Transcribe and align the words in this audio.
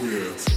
weird. 0.00 0.49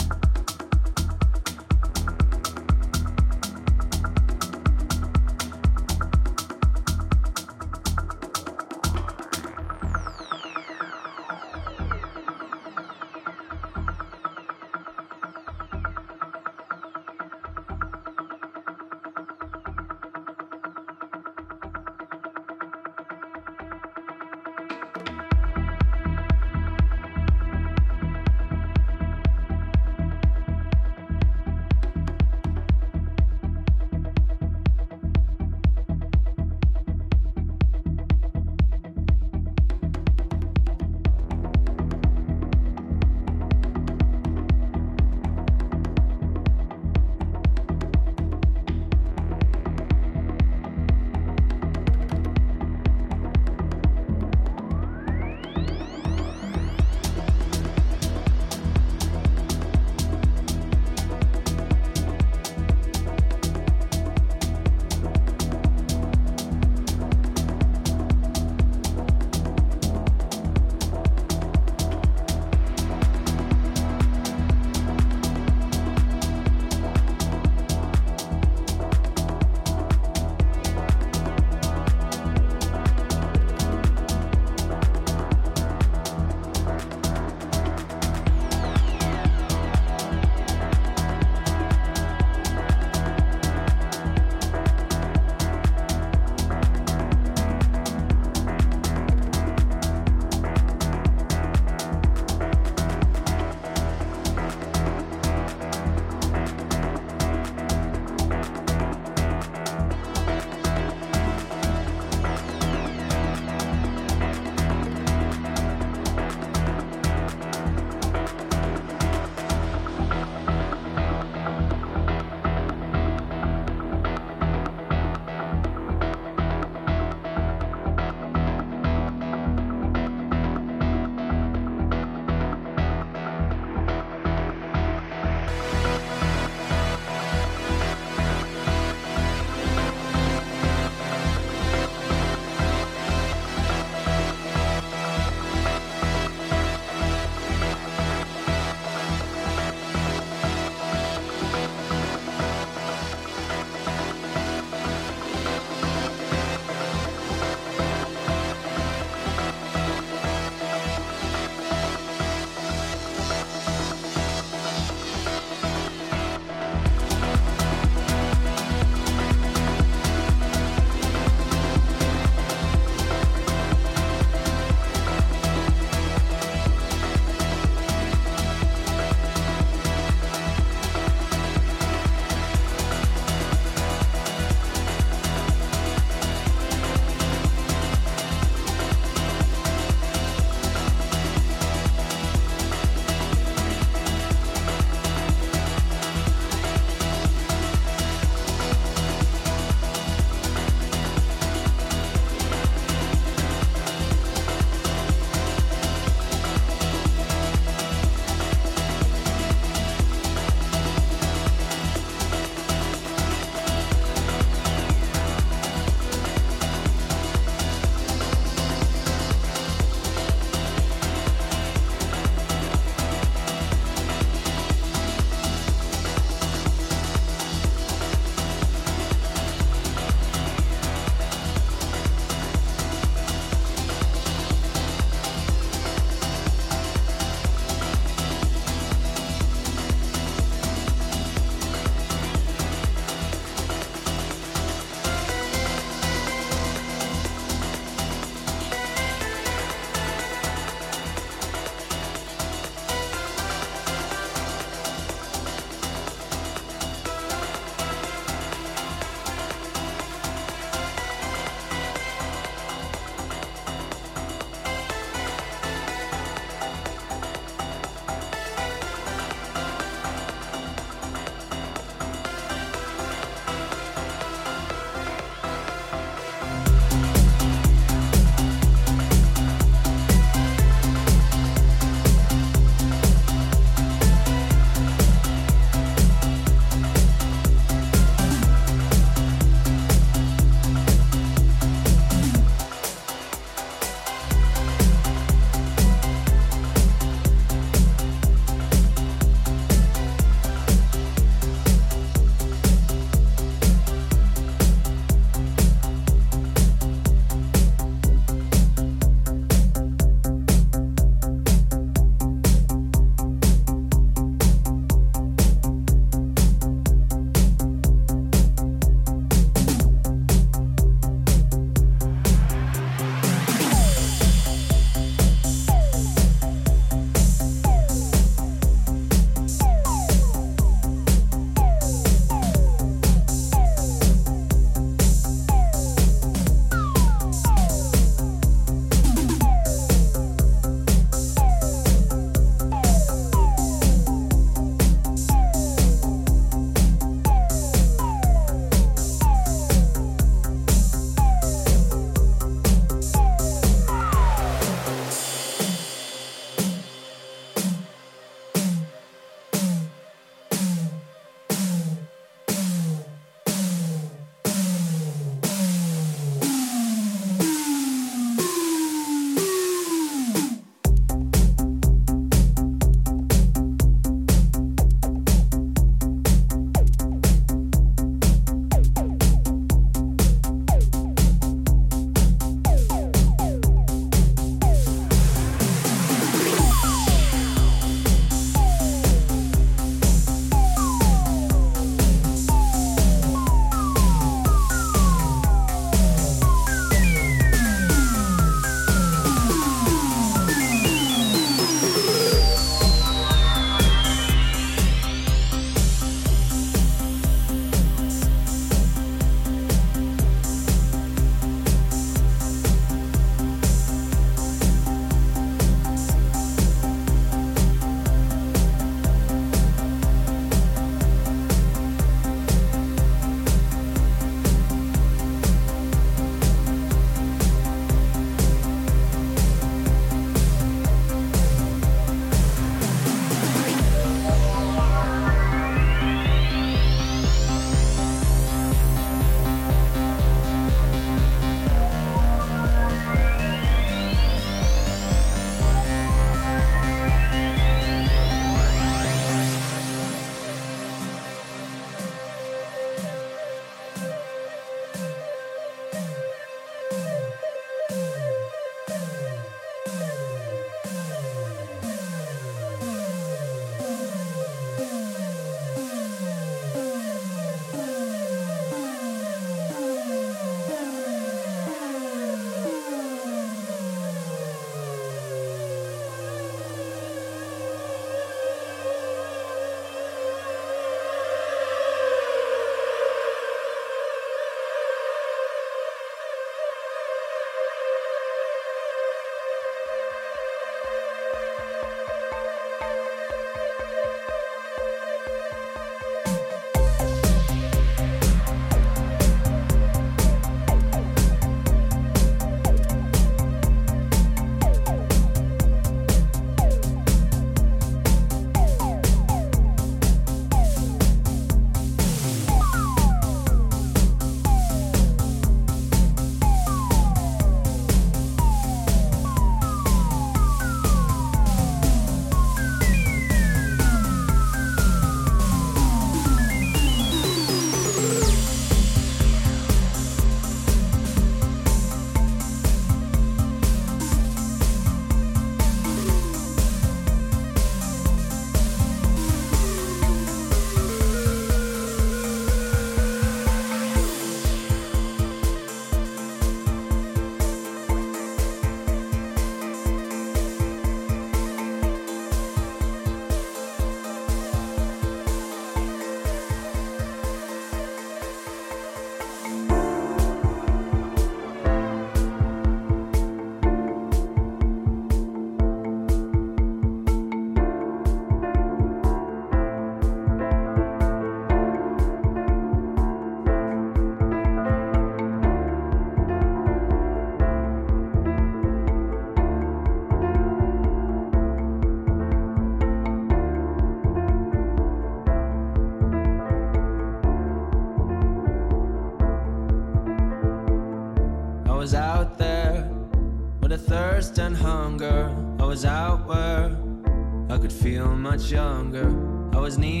much 598.31 598.49
younger. 598.49 599.09
I 599.53 599.59
was 599.59 599.77
needing 599.77 600.00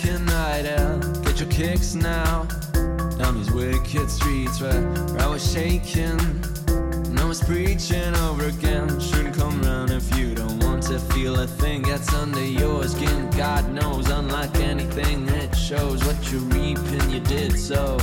night 0.00 0.66
out. 0.66 1.24
Get 1.24 1.40
your 1.40 1.48
kicks 1.48 1.94
now. 1.94 2.44
Down 3.18 3.34
these 3.34 3.50
wicked 3.50 4.10
streets 4.10 4.60
where 4.60 5.20
I 5.20 5.26
was 5.26 5.52
shaking. 5.52 6.16
No 7.12 7.26
one's 7.26 7.42
preaching 7.44 8.14
over 8.16 8.46
again. 8.46 9.00
Shouldn't 9.00 9.36
come 9.36 9.60
round 9.62 9.90
if 9.90 10.16
you 10.16 10.34
don't 10.34 10.58
want 10.60 10.82
to 10.84 10.98
feel 10.98 11.38
a 11.40 11.46
thing 11.46 11.82
that's 11.82 12.12
under 12.14 12.44
your 12.44 12.84
skin. 12.88 13.30
God 13.30 13.70
knows, 13.72 14.08
unlike 14.08 14.54
anything, 14.56 15.28
it 15.28 15.54
shows 15.54 16.02
what 16.04 16.32
you're 16.32 16.40
reaping. 16.40 17.10
You 17.10 17.20
did 17.20 17.58
so. 17.58 17.98